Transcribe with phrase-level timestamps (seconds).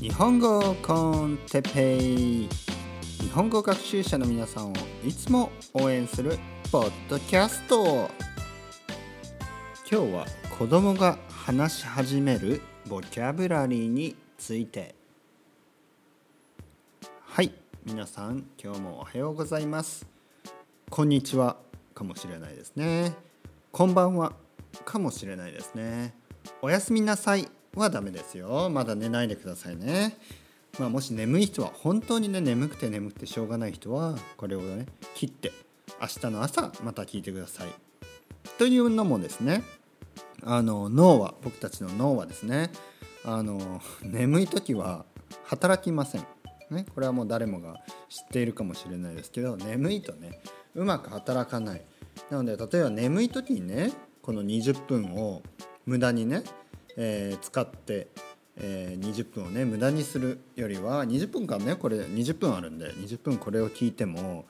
[0.00, 2.48] 日本語コンテペイ
[3.20, 6.38] 日本語学習者の皆さんをいつも応援する
[6.70, 8.10] ポッドキャスト
[9.90, 10.26] 今日は
[10.58, 14.94] 子供が話し始めるボキャブラリーについて。
[17.20, 17.52] はい。
[17.84, 20.06] 皆さん今日もおはようございます。
[20.90, 21.56] こんにちは。
[21.94, 23.14] かもしれないですね。
[23.72, 24.32] こんばんは。
[24.84, 26.14] かもしれないですね。
[26.62, 27.48] おやすみなさい。
[27.76, 28.68] はダメですよ。
[28.70, 30.16] まだ寝ないでくださいね。
[30.78, 35.52] まあもし眠い人は本当にね眠くて眠くてしょうがない人はこれをね切って
[36.00, 37.68] 明日の朝また聞いてください。
[38.58, 39.62] というのもですね
[40.42, 42.70] あの脳は僕たちの脳はですね
[43.24, 45.04] あの眠い時は
[45.44, 46.26] 働きません、
[46.70, 47.76] ね、これはもう誰もが
[48.08, 50.40] 知っているかもしれないですけど眠いとね
[50.74, 51.82] うまく働かない。
[52.30, 55.42] なので例えば眠い時にねこの20分を
[55.86, 56.42] 無駄にね、
[56.96, 58.08] えー、使って、
[58.56, 64.46] えー、20分をね無駄にするよりは20分間ねこれ20分あるんで20分これを聞いても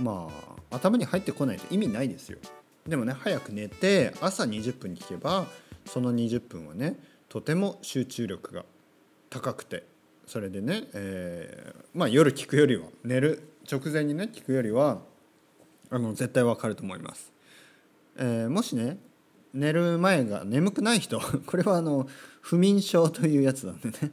[0.00, 0.28] ま
[0.70, 2.38] あ頭に入ってこないと意味ないですよ。
[2.86, 5.46] でもね早く寝て朝20分聞けば
[5.84, 6.96] その20分はね
[7.28, 8.64] とても集中力が
[9.30, 9.84] 高くて
[10.26, 15.00] それでね、えー、まあ夜聞くよりは寝る直前にね聞くよりは
[15.90, 17.32] あの絶対わかると思います。
[18.16, 18.98] えー、もしね
[19.54, 22.08] 寝る前が眠くない人 これはあの
[22.40, 24.12] 不眠症というやつなんでね。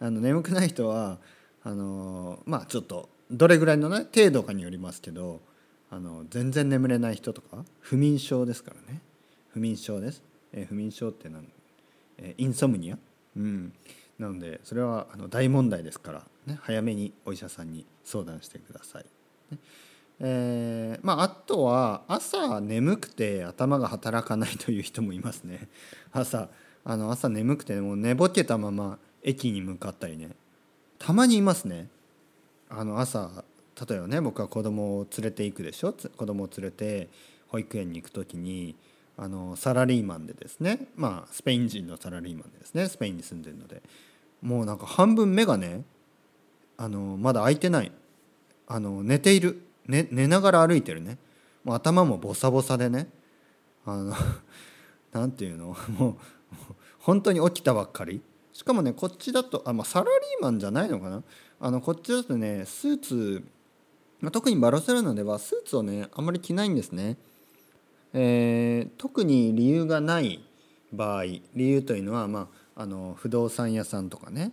[0.00, 1.18] あの眠くない人は
[1.62, 5.40] あのまあちょっとどれぐらいのね程度かによりますけど
[5.90, 9.00] あの全然眠れない人とか不眠症ですからね。
[9.50, 10.20] 不眠症です、
[10.52, 11.46] えー、不眠症って何、
[12.18, 12.98] えー、インソムニア？
[13.36, 13.72] うん。
[14.18, 19.04] なのでそれはあの大問題ですから、ね、早めにお医者さんに相談してください。
[19.50, 19.58] ね。
[20.20, 25.68] えー、まあ、あとは朝眠くて頭が働かないという人もいますね。
[26.12, 26.48] 朝
[26.84, 30.30] あの朝眠くてもう寝ぼけたまま駅に向かったりね。
[30.98, 31.88] たまにいますね。
[32.68, 33.44] あの朝
[33.88, 35.92] 例えばね僕は子供を連れて行くでしょ？
[35.92, 37.08] 子供を連れて
[37.48, 38.76] 保育園に行く時に
[39.16, 40.86] あのサラリーマンでですね。
[40.94, 42.86] まあスペイン人のサラリーマンでですね。
[42.88, 43.82] スペインに住んでるので。
[44.42, 45.84] もうなんか半分目がね
[46.76, 47.90] あのまだ開いてない。
[48.68, 49.60] あの寝ている。
[49.86, 51.18] 寝寝ながら歩いてるね。
[51.62, 53.08] もう頭もボサボサでね。
[53.86, 54.14] あの
[55.12, 55.76] なんていうの？
[55.98, 56.16] もう
[56.98, 58.20] 本当に起きたばっかり。
[58.52, 61.22] しかもねこっちだとあ、まあ、サラリーマンじゃないのかな？
[61.60, 63.44] あのこっちだとねスーツ、
[64.20, 67.16] まあ、特にバルセロナではスーツをねあんまり着ないんですね、
[68.12, 70.44] えー、特に理由がない
[70.92, 74.52] 場合理由というのは、まあ、あの不動産屋さんとかね。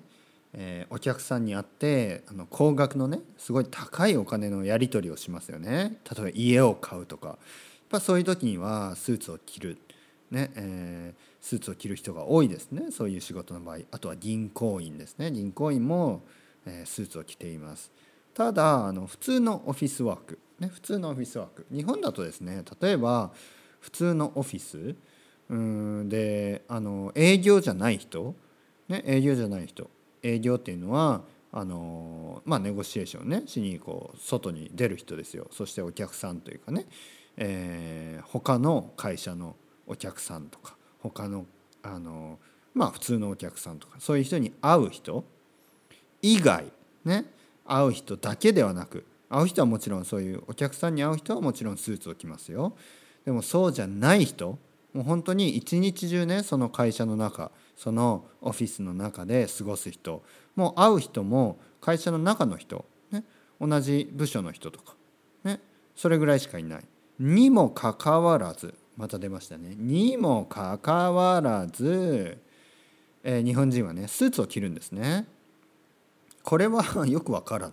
[0.53, 5.99] えー、お客さんに会ってあの高額のねすごい高いお金のやり取りをしますよね。
[6.11, 7.27] 例えば家を買うとか。
[7.27, 7.37] やっ
[7.89, 9.77] ぱそういう時にはスーツを着る、
[10.29, 12.89] ねえー、スーツを着る人が多いですね。
[12.91, 13.79] そういう仕事の場合。
[13.91, 15.29] あとは銀行員ですね。
[15.31, 16.21] 銀行員も、
[16.65, 17.91] えー、スーツを着ています。
[18.33, 21.65] ただあの普通のオフィスワーク、ね、普通のオフィスワーク。
[21.69, 23.31] 日本だとですね例えば
[23.81, 24.95] 普通のオフィス。
[25.49, 28.35] うんであの営業じゃない人、
[28.87, 29.89] ね、営業じゃない人。
[30.23, 31.21] 営業っていうのは
[31.51, 33.43] あのまあネゴシエーションね。
[33.45, 35.47] しにこう外に出る人ですよ。
[35.51, 36.85] そしてお客さんというかね、
[37.37, 39.55] えー、他の会社の
[39.87, 40.75] お客さんとか。
[40.99, 41.45] 他の
[41.83, 42.39] あの
[42.73, 43.97] まあ普通のお客さんとか。
[43.99, 45.25] そういう人に会う人。
[46.21, 46.65] 以外
[47.03, 47.25] ね。
[47.65, 52.75] 会う人だけではなく会う人はもちろんそういうお客さんに会う人はもちろんスーツを着ますよ。
[53.23, 54.57] でもそうじゃない人。
[54.93, 60.21] もう本当に一日中ねその会社の中そのオフィスの中で過ごす人
[60.55, 63.23] もう会う人も会社の中の人、ね、
[63.59, 64.93] 同じ部署の人とか、
[65.43, 65.59] ね、
[65.95, 66.83] それぐらいしかいない。
[67.17, 72.37] にもかかわらずまた出ましたねにもかかわらず、
[73.23, 75.25] えー、日本人はねスーツを着るんですね。
[76.43, 77.71] これは よくわから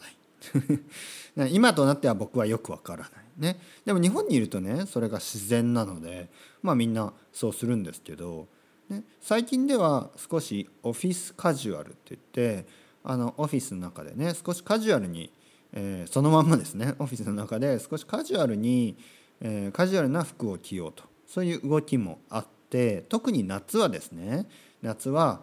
[1.37, 6.31] ない 今となっては僕はよくわからないねでも日本にいるとねそれが自然なので
[6.63, 8.49] まあみんなそうするんですけど
[8.89, 12.67] ね、最近では少しオフィスカジュアルって言って
[13.05, 15.31] あのオフィスの中でね少しカジュアルに、
[15.73, 16.95] えー、そのまんまですね。
[17.01, 18.97] オフィスの中で少しカジュアルに、
[19.41, 21.05] えー、カジュアルな服を着ようと。
[21.27, 24.47] そういう動きもあって特に夏はですね
[24.81, 25.43] 夏は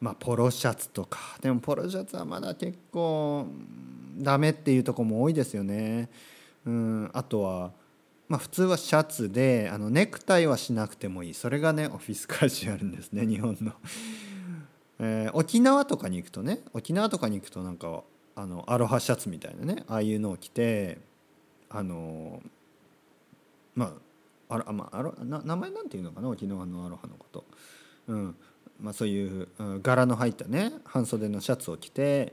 [0.00, 1.18] まあポロシャツとか。
[1.40, 3.46] でもポロシャツはまだ結構
[4.18, 6.10] ダメっていうとこも多いですよね。
[6.66, 7.72] うんあとは
[8.28, 11.34] まあ、普通はシャツであのネクタイはしなくてもいい。
[11.34, 13.72] それがねオフィスカジュアルですね日本の、
[14.98, 18.02] えー、沖縄とかに行くとね沖縄とかに行くとなんか
[18.36, 20.98] あのアロハシャツみたいなねああいうのを着て
[21.70, 22.42] あの
[23.74, 23.92] まあ
[24.50, 27.44] あらまあ、アロな名前なんていうのかな沖縄のアロハのこと、
[28.06, 28.36] うん、
[28.80, 29.48] まあ、そういう
[29.82, 32.32] 柄の入ったね半袖のシャツを着て、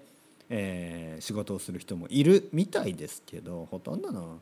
[0.50, 4.40] えー、仕事をする人もいるみたいですけどほとんどの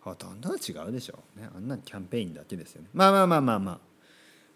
[0.00, 2.88] ほとんどは違うでしょう、ね、あんなキャンペーンだけですよね。
[2.92, 3.78] まあまあまあまあまあ。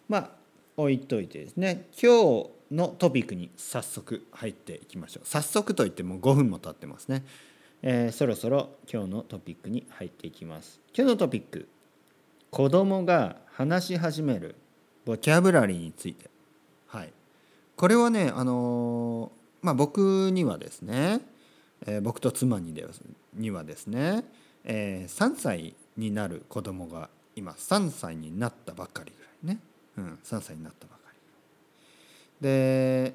[0.08, 0.30] まあ
[0.76, 1.88] 置いといてですね。
[2.00, 5.26] 今日のトピックに早速入っていきましょう。
[5.26, 7.24] 早速といっても5分も経ってますね、
[7.82, 10.80] えー、そろそろ今日のトピックに入っていきます。
[10.96, 11.68] 今日のトピック
[12.50, 14.56] 子供が話し始める
[15.04, 16.30] ボキャブラリーについて。
[16.86, 17.12] はい。
[17.76, 21.20] これはねあのー、まあ僕にはですね、
[21.86, 22.84] えー、僕と妻にで
[23.34, 24.24] にはですね、
[24.64, 29.60] えー、3歳になる子供が今3歳になったばっかりぐらいね、
[29.98, 31.18] うん、3歳になったばかり。
[32.40, 33.14] で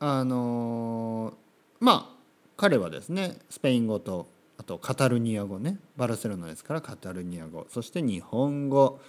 [0.00, 1.34] あの
[1.80, 2.16] まあ
[2.56, 4.26] 彼はですねスペイン語と
[4.58, 5.78] あとカタルニア語ね。
[5.96, 7.66] バルセロナですからカタルニア語。
[7.70, 9.00] そして日本語。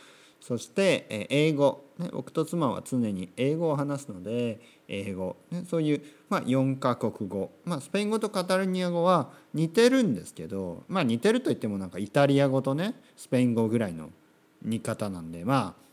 [0.45, 4.59] そして英語、ね、僕と妻は常に英語を話すので
[4.89, 14.09] 英語、ね、そういう、まあ、4カ国語、まあ、スペイン語とカタルニア語は似てるんですけど、まあ、似てるといってもなんかイタリア語とねスペイン語ぐらいの
[14.61, 15.83] 似方なんでまあ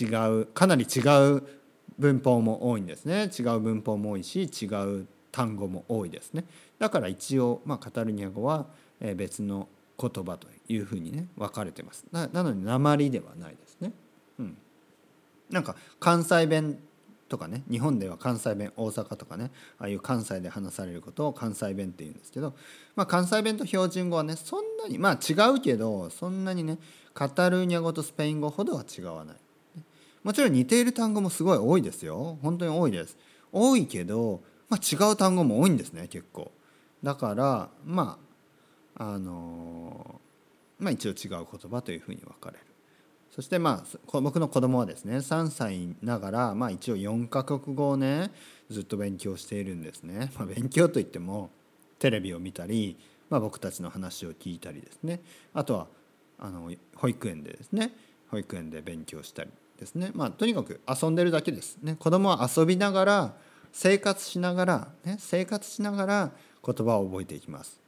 [0.00, 0.06] 違
[0.42, 1.00] うかなり違
[1.34, 1.42] う
[1.98, 3.28] 文法も多いんですね。
[3.36, 4.66] 違う文法も多いし違
[5.00, 6.44] う単語も多いですね。
[6.78, 8.66] だから一応、まあ、カタルニア語は
[9.16, 9.66] 別の
[10.00, 12.06] 言葉というふうにね分かれてます。
[12.12, 13.67] なので鉛ではないです。
[14.38, 14.56] うん、
[15.50, 16.78] なんか関西弁
[17.28, 22.54] とかね日本では関西弁大阪とかねああいう関西で話されることを関西弁って言うんですけど、
[22.96, 26.78] まあ、関西弁と標準語はねそんなにまあ違うけどそんなにね
[27.14, 29.36] カタルーニャ語とスペイン語ほどは違わない。
[30.24, 33.16] もちろん似ている単語もすごい多いですよ本当に多いです。
[33.52, 36.50] 多いけど、まあ、違う単語も多いんですね結構。
[37.02, 38.18] だからま
[38.96, 40.20] ああの
[40.80, 42.64] まあ、一応違う言葉というふうに分かれる
[43.38, 48.32] そしてまあ僕の子供はですね3歳ながら、まあ、一応4カ国語をね
[48.68, 51.50] ずっと勉強しているんですね、まあ、勉強といっても
[52.00, 52.98] テレビを見たり、
[53.30, 55.20] まあ、僕たちの話を聞いたりですね。
[55.54, 55.86] あとは
[56.40, 57.92] あの保育園でですね
[58.28, 60.10] 保育園で勉強したりですね。
[60.14, 61.94] まあとにかく遊んでるだけですね。
[61.94, 63.34] 子供は遊びながら
[63.70, 66.32] 生活しながら、ね、生活しながら
[66.66, 67.80] 言葉を覚えていきます。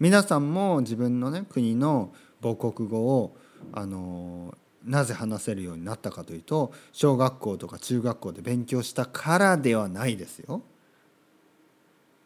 [0.00, 2.10] 皆さんも自分のね国の
[2.40, 3.36] 母国語を
[3.74, 4.56] あの
[4.88, 10.62] なぜ話せるようになったかというと小学校とか中学校で勉強したからではないですよ。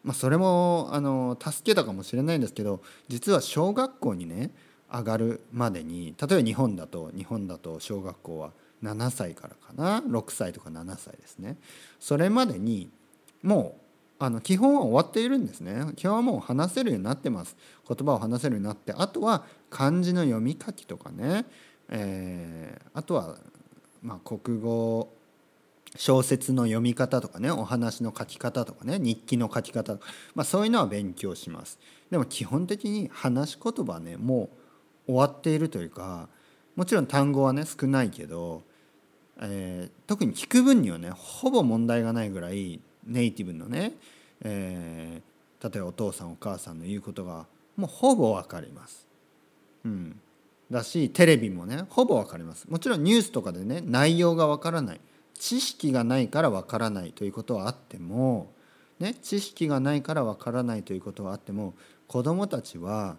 [0.04, 4.50] まあ、それもあの助けたかもしれないんですけど実は小学校にね
[4.92, 8.50] 上がるまでに例えば日本だと日本だと小学校は
[8.82, 11.56] 7歳からかな6歳とか7歳ですね。
[12.00, 12.90] それまでに
[13.42, 13.82] もう
[14.24, 15.92] あの基本は終わっているんですね。
[15.96, 17.56] 基本はもう話せるようになってます。
[17.88, 21.44] 言葉を話せるようになってあとは漢字の読み書きとかね、
[21.92, 23.36] えー、あとは
[24.02, 25.12] まあ国語
[25.96, 29.94] 小説の読み方とかねお話の書き方とかね日記の書き方
[30.34, 31.78] まあ、そういうのは勉強します
[32.10, 34.48] でも基本的に話し言葉ねも
[35.06, 36.28] う終わっているというか
[36.76, 38.62] もちろん単語はね少ないけど、
[39.40, 43.92] えー、特に聞く分にはねほぼ問題がないぐらいネイティブのね、
[44.42, 47.46] えー、例えばお父さんお母さんの言うことが
[47.76, 49.06] もうほぼ分かります。
[49.84, 50.20] うん、
[50.72, 52.68] だしテレビもねほぼ分かります。
[52.68, 55.00] もちろんニュースとかでね内容が分からない
[55.34, 58.52] 知識がないから分からないということはあっても、
[58.98, 61.74] ね、知識がないから分からないということはあっても
[62.08, 63.16] 子どもたちは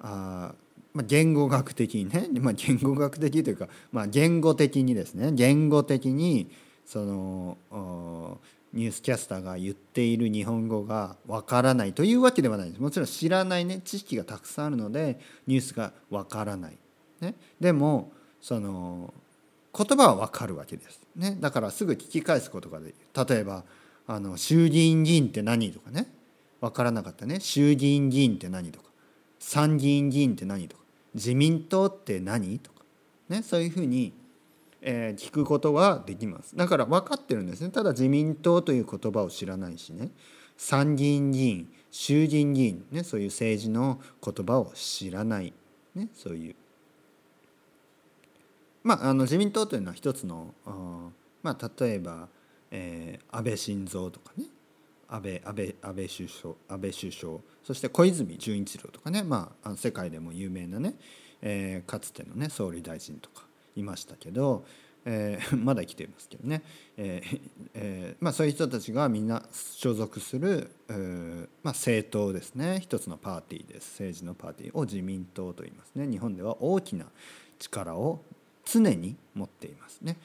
[0.00, 0.52] あ
[0.94, 6.50] まあ、言語学的にね、まあ、言語学的というか、まあ、言語的にですね言語的に
[6.84, 8.38] その
[8.72, 12.80] ニュースキャスターが言っている日本語がわからないというわけではないです。
[12.80, 16.76] もちろん知らないね知識がたくさんあるのでニュースがわからない、
[17.20, 19.12] ね、でもその
[19.76, 23.64] 言葉はわかるわけです、ね、だからすぐ聞き返すことができる例えば
[24.06, 26.08] あの衆議院議員って何とかね。
[26.60, 27.40] わからなかったね。
[27.40, 28.86] 衆議院議員って何とか。
[29.38, 30.82] 参議院議員って何とか。
[31.14, 32.82] 自民党って何とか。
[33.28, 33.42] ね。
[33.42, 34.12] そういうふうに
[34.80, 36.56] えー、聞くことはできます。
[36.56, 37.70] だから分かってるんですね。
[37.70, 40.10] ただ自民党という言葉を知らないしね。
[40.56, 45.52] 参議院議員衆議院議員、ね、そういう政治の言葉を知らない、
[45.94, 46.56] ね、そういう。
[48.82, 50.54] まああの自民党というのは一つの
[51.42, 52.28] まあ例えば、
[52.70, 54.44] えー、安倍晋三とかね。
[55.10, 57.38] 安倍安倍安倍首相安倍首相。
[57.64, 60.94] そして小泉純一郎とかね、まあ、世界でも有名なね、
[61.40, 63.47] えー、かつてのね総理大臣とか。
[63.80, 64.64] いましたけど、
[65.04, 66.62] えー、 まだ生きていますけどね、
[66.96, 67.40] えー
[67.74, 70.70] えーまあ、そういう人たちがみんな所属する、
[71.62, 72.80] まあ、政党ですね。
[72.82, 73.92] 一つのパーティーです。
[73.92, 76.06] 政治のパーティーを自民党と言いますね。
[76.06, 77.06] 日本では大きな
[77.58, 78.22] 力を
[78.64, 80.18] 常に持っていますね。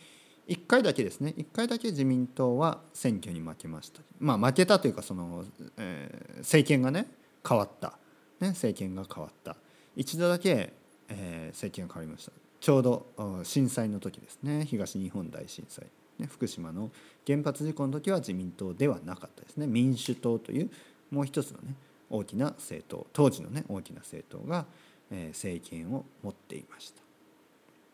[0.48, 1.34] 1回だけですね。
[1.38, 4.02] 1回だけ自民党は選挙に負けました。
[4.20, 5.46] まあ負けたというかその、
[5.78, 7.08] えー、政権がね
[7.48, 7.98] 変わった、
[8.42, 9.56] ね、政権が変わった。
[9.96, 10.74] 一度だけ、
[11.08, 12.32] えー、政権が変わりました。
[12.64, 14.64] ちょうど震災の時ですね。
[14.64, 15.86] 東日本大震災、
[16.18, 16.92] ね、福島の
[17.28, 19.68] 原発事故の時は自民党ではなかったですね。
[19.68, 20.72] 民主党という
[21.12, 21.76] もう一つのね
[22.10, 24.66] 大きな政党当時のね大きな政党が、
[25.12, 27.02] え、政権を持っていました。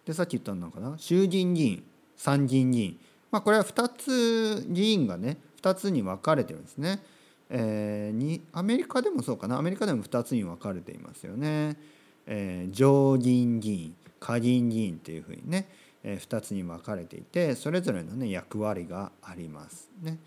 [0.06, 0.94] でさっき言ったのかな？
[1.00, 1.84] 衆議院議員
[2.16, 3.00] 参議院議員、
[3.32, 7.02] まあ、これは2つ議員がね2つに分かれてるんですね。
[7.50, 9.58] えー、にアメリカでもそうかな？
[9.58, 11.76] アメリカでも2つに分かれていますよね。
[12.28, 13.96] えー、上議院議員。
[14.20, 15.68] 下議院議員っていうふうにね、
[16.04, 20.18] えー、2つに分かれていてそれぞれのね役割がありますね。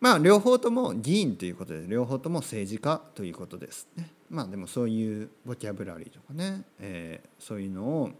[0.00, 4.10] まあ両方とも議員ということで両方とも政治家ということですね。
[4.30, 8.10] まあでもそういうボキャブラリーとかね、えー、そういうのを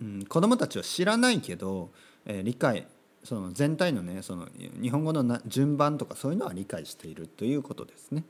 [0.00, 1.90] うん、子どもたちは知らないけど、
[2.26, 2.86] えー、理解
[3.22, 4.48] その全体のねその
[4.80, 8.24] 日本語のな順番とかそういうのは理解しているということですね。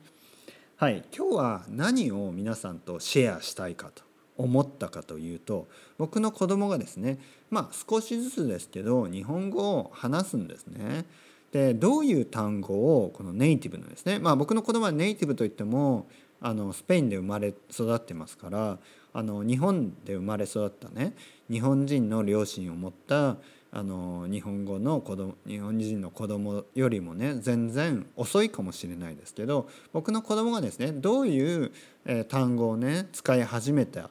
[0.77, 4.03] はい、今日は何を皆さんとシェアしたいかと
[4.37, 7.19] 思ったかというと僕の子供がですね
[7.51, 11.05] まあ少しずつですけど日本語を話すんですね。
[11.53, 12.75] でどういう単語
[13.05, 16.09] をこのネイティブのですねまあ僕の子供はネイティブといっても
[16.41, 18.79] あのスペインで生まれ育ってますから
[19.13, 21.15] あの日本で生まれ育ったね
[21.49, 23.37] 日本人の両親を持った
[23.77, 31.73] あの日本語の子供日本人の子供よりもね全然遅いかもしれないですけど僕の子供がですねどういう、
[32.05, 34.11] えー、単語をね使い始めた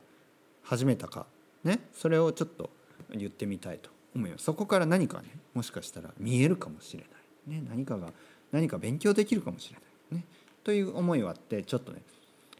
[0.64, 1.26] 始めたか。
[1.64, 1.80] ね。
[1.94, 2.70] それをちょっと
[3.12, 4.46] 言ってみたいと思います。
[4.46, 7.04] そこから何かねもしかしたら見えるかもしれ
[7.48, 8.10] ない、ね、何かが
[8.52, 9.78] 何か勉強できるかもしれ
[10.12, 10.20] ない。
[10.20, 10.26] ね。
[10.64, 12.02] という思いはあってちょっとね、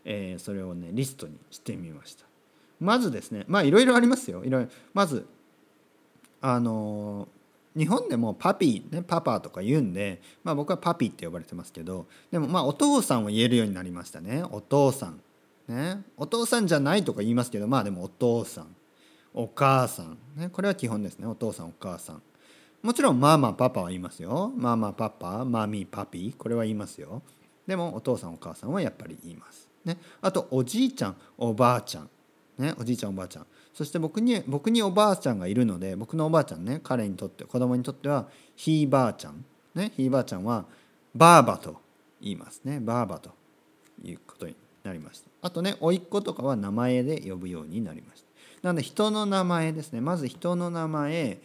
[0.06, 2.26] えー、それをねリストにしてみました。
[2.80, 4.44] まずですねまあいろいろありますよ。
[4.44, 5.26] いろいろまず
[6.42, 7.28] あの
[7.76, 14.44] 日本でもパピー、ね、パパとか言うんで、まあ、僕はパピーって呼ばれてますけどでもまあお父さんを言えるようになりましたね。
[14.52, 15.20] お父さん、
[15.68, 18.76] ね、お父さんじゃないとか言いますけどまあでもお父さん
[19.34, 21.26] お母さん、ね、これは基本ですね。
[21.26, 22.22] お父さんお母さん。
[22.84, 24.52] もちろんママパパは言いますよ。
[24.56, 27.24] ママパパマミパピこれは言いますよ。
[27.66, 32.10] でもお父さんお母さんはやっぱり言います、ね、あとおじいちゃんおばあちゃん。
[32.58, 33.48] ね、おじいちゃんおばあちゃん。
[33.74, 39.44] そして僕に僕におばあちゃんがいるので僕のおばあちゃんね彼にとって子供にとってはひいばあちゃん。
[39.74, 40.66] ねひいばあちゃんは
[41.16, 41.78] ばあばと
[42.22, 42.80] 言いますね。
[42.80, 43.32] ばあばと
[44.04, 45.30] いうことになりました。
[45.42, 48.28] あとね甥っ子とかは名前で呼ぶようになりました。
[48.68, 50.02] なので人の名前ですね。
[50.02, 51.40] まず人の名前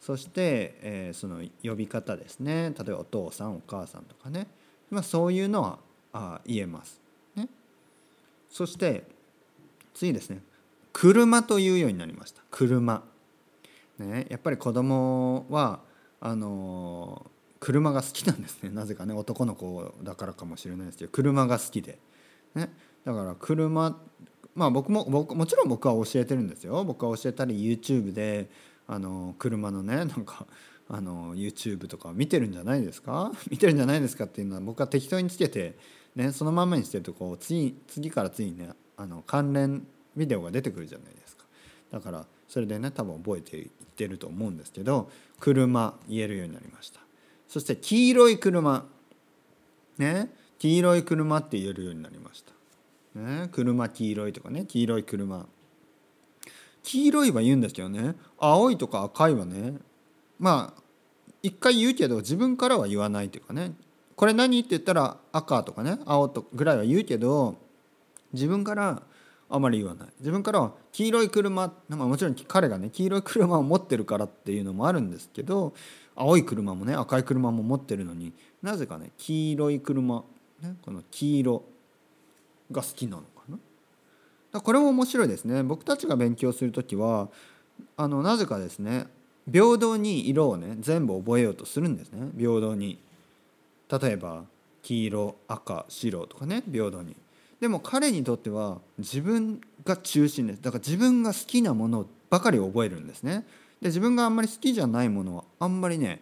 [0.00, 2.72] そして、えー、その呼び方ですね。
[2.76, 4.46] 例えばお父さんお母さんとかね、
[4.90, 5.78] まあ、そういうのは
[6.12, 7.00] あ言えます、
[7.36, 7.48] ね、
[8.50, 9.04] そして
[9.94, 10.42] 次ですね。
[10.92, 12.42] 車というようになりました。
[12.50, 13.02] 車、
[13.98, 15.80] ね、やっぱり子供は
[16.20, 17.26] あの
[17.60, 18.70] 車が好きなんですね。
[18.70, 19.14] なぜかね。
[19.14, 21.98] 男の子だからかもしれないですけど車が好きで、
[22.54, 22.72] ね、
[23.04, 23.98] だから車
[24.54, 26.82] まあ僕も僕もちろん僕は教えてるんですよ。
[26.84, 28.50] 僕は教えたり YouTube で
[28.86, 30.46] あの車のねなんか
[30.88, 33.32] あの YouTube とか見てるんじゃないですか？
[33.50, 35.78] 見てるんじゃないですかっていうのは僕は適当につけて、
[36.16, 41.44] ね、そのままにしてるとこう次次から次にねあの関連ビデオが出てくるじゃないですか。
[41.92, 47.00] だからそれでね多分覚えていってると思うんですけど車言えるようになりました。
[47.46, 48.84] そして黄色い車。
[49.98, 50.32] ね。
[50.60, 52.52] 黄色い車って言えるようになりました、
[53.18, 55.46] ね、車黄色いとかね黄色い車。
[56.82, 58.14] 黄色いは言うんですけどね。
[58.38, 59.74] 青いとか赤いはね。
[60.38, 60.82] まあ
[61.42, 63.72] 一回言うけど自分からは言わないというかね。
[64.16, 67.56] これ何って言ったら赤とかね青とぐらいは言うけど
[68.34, 69.02] 自分から
[69.48, 70.08] あまり言わない。
[70.18, 75.72] 自分からは黄色い車、まあ、もちろん彼がね黄色い車を持ってるからっていうのもあるんですけど
[76.14, 80.24] 青い車もね赤い車も持ってるのになぜかね黄色い車、
[80.62, 81.64] ね、この黄色
[82.70, 83.58] が好きなのかな。
[84.52, 85.62] だこれも面白いですね。
[85.62, 87.28] 僕たちが勉強する時は
[87.96, 89.06] あのなぜかですね
[89.50, 92.30] 平等に色をね全部覚えようとするんですね。
[92.36, 92.98] 平等に。
[93.90, 94.44] 例えば
[94.82, 97.16] 黄色赤白とかね平等に。
[97.60, 100.62] でも彼にとっては自分が中心です。
[100.62, 103.46] だから自分が好きなものばかり覚えるんですね。
[103.80, 106.20] で自分があんまり好きじゃないものはあんまりね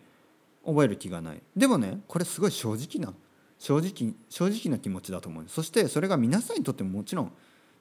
[0.65, 1.43] 覚える気がない。
[1.57, 3.15] でもねこれすごい正直な
[3.59, 5.45] 正直正直な気持ちだと思う。
[5.49, 7.33] そしてそれが皆さんにとってももちろん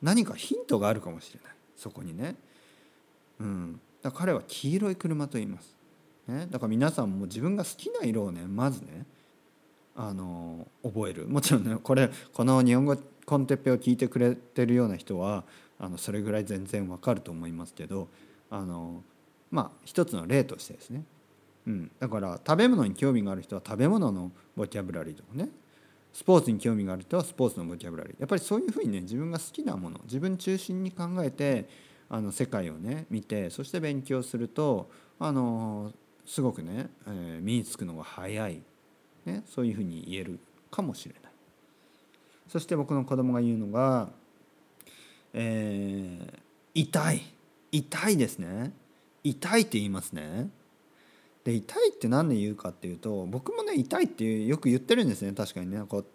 [0.02, 1.54] 何かヒントがあるかもしれない。
[1.76, 2.36] そこにね。
[3.40, 3.80] うん。
[4.02, 5.76] だから彼は黄色い車と言います、
[6.28, 9.06] ね、だから皆さんも自分が好きな色をねまずね
[9.96, 11.28] あの覚える。
[11.28, 15.44] もちろんねこれこの日本語コンテッペを聞いてくれてるような人は
[15.80, 18.08] あのそれぐらい全然わかると思いますけど
[18.50, 19.04] あの
[19.52, 21.04] まあ一つの例としてですね、
[21.66, 25.50] うん、だから食べ物に興味がある人は食べ物のボキャブラリーとかね。
[26.14, 28.16] スポーツに興味がある人はスポーツのボキャブラリー。
[28.20, 31.70] やっぱりそういうふうにね自分が好きなもの自分中心に考えて
[32.10, 35.94] あの世界をね見てそして勉強するとあの
[36.26, 38.62] すごくね、えー、身につくのが早い、
[39.26, 41.32] ね、そういうふうに言えるかもしれない。
[42.48, 44.10] そして僕の子供が言うのが、
[45.34, 46.40] えー、
[46.74, 47.22] 痛い。
[47.72, 48.72] 痛いですね。
[49.24, 50.50] 痛いって言いますね。
[51.48, 55.32] で痛いって何で言うかっていうと僕もね痛いってよく言ってるんですね。
[55.32, 55.82] 確かにね。
[55.88, 56.06] こう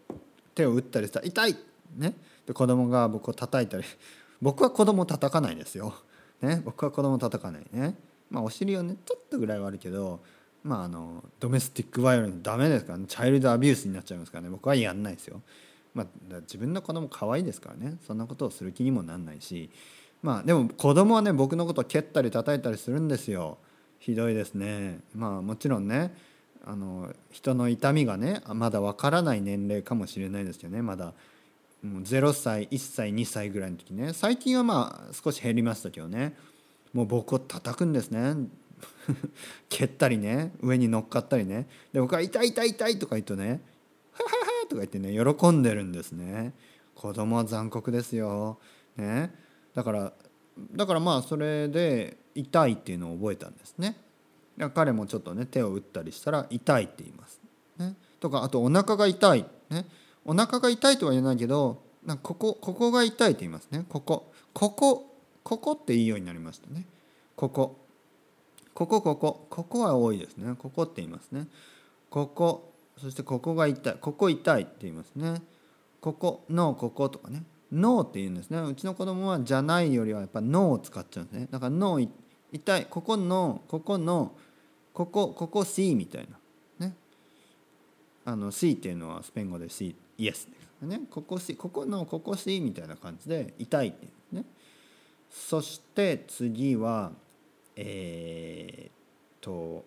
[0.55, 1.57] 手を打ったりしたら痛い！
[1.97, 2.13] ね。
[2.47, 3.85] で子供が僕を叩いたり。
[4.43, 5.95] 僕は子供を叩かないですよ、
[6.43, 7.67] ね、僕は子供を叩かない。
[7.73, 7.97] ね。
[8.29, 10.21] まあお尻をねちょっとぐらいはあるけど
[10.65, 13.07] まああのドメスティックバイオレンスダメですからね。
[13.09, 14.51] チャイルドアビュースになっちゃいますからね。
[14.51, 15.41] 僕はやんないですよ。
[15.95, 16.07] まあ
[16.43, 17.97] 自分の子供可愛いですからね。
[18.07, 19.71] そんなことをする気にもなんないし。
[20.23, 23.57] まあでも子供はね僕のことを蹴ったり叩いたりするんですよ。
[24.03, 24.99] ひどいですね。
[25.15, 26.13] まあもちろんね
[26.65, 30.83] あの人の痛みがねまだわからない年齢かもしれないですよね。
[30.83, 31.15] まだ
[31.85, 34.13] もう0歳1歳2歳ぐらいの時ね。
[34.13, 36.35] 最近はまあ少し減りましたけどね。
[36.93, 38.35] もう僕を叩くんですね。
[39.71, 41.69] 蹴ったりね上に乗っかったりね。
[41.93, 43.63] で僕は「痛い痛い痛い」とか言うとね
[44.11, 46.55] 「ははは」とか言ってね喜んでるんですね。
[46.97, 48.59] 子供は残酷ですよ、
[48.97, 49.33] ね、
[49.75, 50.13] だから
[50.75, 53.97] だからまあそれで痛いっていうのを覚えたんですね。
[54.75, 57.41] 彼もちょっとね手を打ったりしたら痛いって言います、
[57.79, 59.87] ね、とかあとお腹が痛い、ね、
[60.27, 63.85] お腹が痛いとは言えないけどなんかここここが痛いって言いますね。
[63.89, 64.33] ここ。
[64.53, 65.09] ここ
[65.43, 66.85] ここっていいようになりましたね。
[67.37, 67.77] ここ。
[68.75, 69.47] ここここ。
[69.49, 70.55] ここは多いですね。
[70.57, 71.47] ここって言いますね。
[72.11, 72.73] ここ。
[72.99, 73.97] そしてここが痛い。
[74.01, 75.43] ここ痛いって言いますね。
[76.01, 77.45] ここのこことかね。
[77.73, 78.61] 脳って言うんですね。
[78.61, 81.49] うちの子供はじゃないよりはやっぱ脳を使っちゃうんですね。
[81.51, 81.99] だから脳
[82.53, 84.33] 痛いここのここの
[84.93, 86.29] ここここ C みたい
[86.79, 86.87] な。
[86.87, 86.95] ね。
[88.27, 91.01] あの C っていうのはスペイン語で C イエスですね。
[91.11, 94.55] ここ C ここのここ C みたいな感じで痛いって言うんですね。
[95.31, 97.13] そして次は
[97.75, 98.93] えー、っ
[99.41, 99.87] と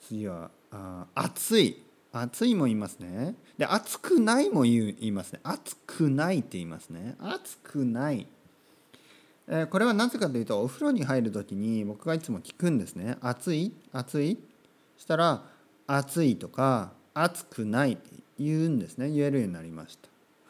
[0.00, 1.82] 次はあ暑い。
[2.12, 3.34] 暑いも言いますね。
[3.56, 5.40] で暑くないも言いますね。
[5.42, 7.16] 暑くないって言いますね。
[7.18, 8.26] 暑くない、
[9.48, 13.16] えー、これはなぜかというとお風呂に入る時に僕がいつも聞くんですね。
[13.20, 13.72] 暑い？
[13.92, 14.38] 暑い？
[14.98, 15.42] したら
[15.86, 19.10] 暑いとか暑くないって言うんですね。
[19.10, 19.98] 言えるようになりまし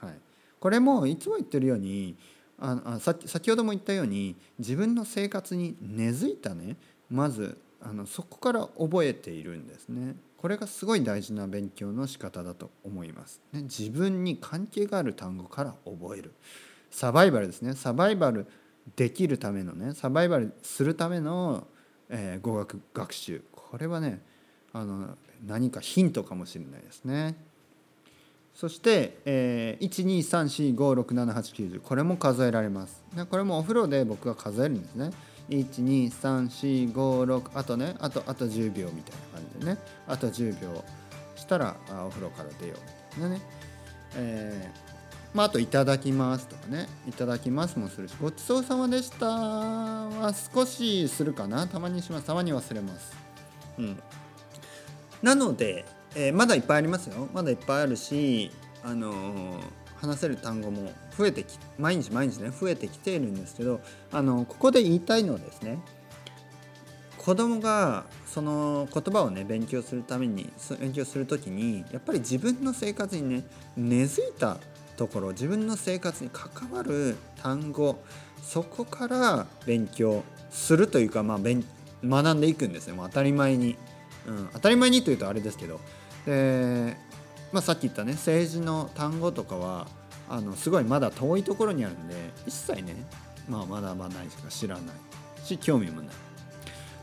[0.01, 0.16] た、はい、
[0.59, 2.16] これもいつも言ってるように
[2.59, 6.77] ああさ先ほども言ったように自分の生活に根付いたね。
[7.11, 10.16] まずあのそこから覚えているんですね。
[10.43, 13.41] これがすごい大事な勉強の仕方だと思います。
[13.53, 16.33] ね、自分に関係がある単語から覚える。
[16.91, 17.75] サバイバルですね。
[17.75, 18.49] サバイバル
[18.97, 21.69] できるためのね、サバイバルするための、
[22.09, 23.45] えー、語学学習。
[23.53, 24.21] これはね、
[24.73, 27.37] あの何かヒントかもしれないですね。
[28.53, 33.01] そして、えー、12345678910これも数えられます。
[33.31, 35.13] これもお風呂で僕が数えるんですね。
[35.49, 39.79] 12345あとねあとあと10秒みたいな感じでね。
[40.07, 40.85] あと10秒
[41.37, 42.79] したらあお風呂から出よう。
[43.17, 43.43] みたいなね
[44.15, 51.67] えー、まああと「いただきます」とかね「いただきます」もするし「ごちそうさまでした」は少しするかな。
[51.67, 52.27] たまにします。
[52.27, 53.13] たまに忘れます。
[53.79, 54.03] うん。
[55.23, 57.29] なので、えー、まだいっぱいありますよ。
[57.33, 58.51] まだいっぱいあるし
[58.83, 63.81] あのー話せる単語も増えてき毎日毎日ね増えてきているんですけど
[64.12, 65.79] あのここで言いたいのはですね
[67.18, 73.44] 子供がその言葉をね勉強するために勉強する時にやっぱり自分の生活にね
[73.77, 74.59] 根付いた
[74.96, 78.03] ところ自分の生活に関わる単語
[78.42, 82.94] そこから勉強するというか、まあ、学んでいくんですね。
[82.94, 83.77] もう当たり前に、
[84.27, 85.81] うん、当たり前にというとあれですけど。
[86.27, 86.96] で
[87.53, 89.87] まあ、さっき言ったね政治の単語とかは
[90.33, 92.14] あのすごいまだ遠いところにあるんで
[92.47, 92.97] 一切ね、
[93.51, 96.14] まあ、学ばないしか知らないし興味もない。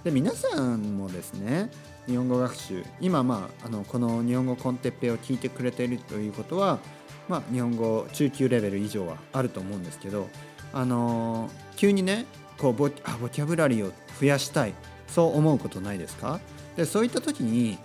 [0.04, 1.70] で皆さんもですね
[2.08, 6.80] 日本語学習今まああのこの日本語コンテッペを聞いてくれているということは、
[7.28, 10.28] まあ、日本語中級レベル以上はあると思うんですけど
[10.74, 12.26] あの急にね
[12.58, 14.74] こうボあボキャブラリーを増やしたい
[15.08, 16.40] そう思うことないですか？
[16.76, 17.78] でそういった時に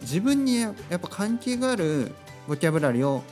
[0.00, 2.10] 自分にやっぱ関係がある
[2.48, 3.22] ボキャブラリーを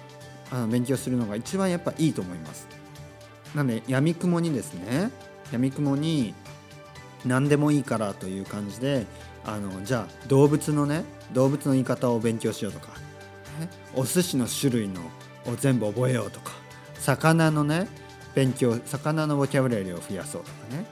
[0.50, 2.66] あの勉強するのが一番やっぱいいと思います。
[3.54, 5.10] なのでやみくもにですね
[5.52, 6.34] やみくもに
[7.24, 9.06] 何でもいいからという感じで
[9.44, 12.88] あのじゃあ動物のね動物の言い方を勉強しようとか、
[13.60, 15.00] ね、お寿司の種類の
[15.46, 16.52] を全部覚えようとか
[16.98, 17.88] 魚のね
[18.34, 20.86] 勉強魚のボキャブラリーを増やそうとかね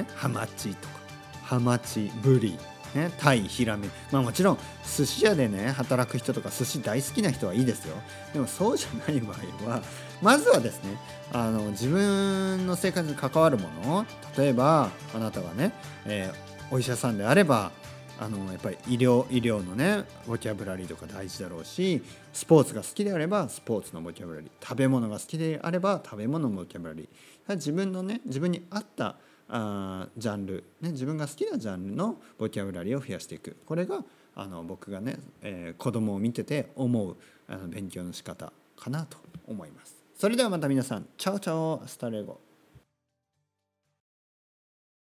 [0.00, 0.94] ねハマチとか
[1.42, 2.58] ハマチブリ
[2.94, 4.58] ね、タイヒラメまあもちろん
[4.96, 7.96] 寿司屋でね働く人とか寿司大好きな人はいいですよ。
[8.32, 9.82] でもそうじゃない場合は
[10.22, 10.96] まずはですね
[11.32, 14.06] あの自分の生活に関わるもの
[14.38, 15.72] 例えばあなたがね、
[16.06, 17.72] えー、お医者さんであれば
[18.20, 22.00] あのやっぱり医療医療のねボキャブラリーとか大事だろうし
[22.32, 24.50] スポーツが好きであればスポーツのボキャブラリー。
[24.62, 27.54] 食べ物が好きであれば食べ物のボキャブラリー。
[27.56, 29.16] 自分のね自分に合った
[29.48, 33.56] あジャンル、ね、自分が好きなジャンルのボキャブラリーを増やしていく。
[33.66, 34.04] これが
[34.34, 37.16] あの僕がね、えー、子供を見てて思う
[37.48, 39.96] あの勉強の仕方かなと思います。
[40.16, 42.40] それではまた皆さんチャオチャオスタレゴ。